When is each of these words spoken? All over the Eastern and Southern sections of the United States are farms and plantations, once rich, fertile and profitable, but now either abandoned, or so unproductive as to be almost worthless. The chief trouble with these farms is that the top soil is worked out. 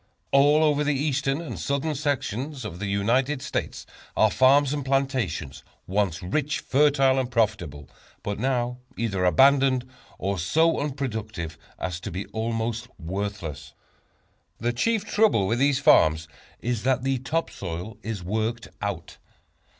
All 0.31 0.63
over 0.63 0.83
the 0.83 0.95
Eastern 0.95 1.41
and 1.41 1.59
Southern 1.59 1.93
sections 1.93 2.65
of 2.65 2.79
the 2.79 2.87
United 2.87 3.39
States 3.43 3.85
are 4.17 4.31
farms 4.31 4.73
and 4.73 4.83
plantations, 4.83 5.63
once 5.85 6.23
rich, 6.23 6.57
fertile 6.61 7.19
and 7.19 7.29
profitable, 7.29 7.87
but 8.23 8.39
now 8.39 8.79
either 8.97 9.23
abandoned, 9.23 9.87
or 10.17 10.39
so 10.39 10.79
unproductive 10.79 11.55
as 11.77 11.99
to 11.99 12.09
be 12.09 12.25
almost 12.33 12.87
worthless. 12.97 13.73
The 14.57 14.73
chief 14.73 15.05
trouble 15.05 15.45
with 15.45 15.59
these 15.59 15.77
farms 15.77 16.27
is 16.61 16.81
that 16.81 17.03
the 17.03 17.19
top 17.19 17.51
soil 17.51 17.95
is 18.01 18.23
worked 18.23 18.69
out. 18.81 19.17